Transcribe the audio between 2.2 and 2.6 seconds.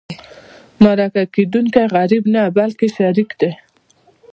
نه